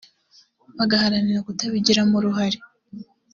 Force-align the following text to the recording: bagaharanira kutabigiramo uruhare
bagaharanira 0.77 1.39
kutabigiramo 1.47 2.13
uruhare 2.19 2.57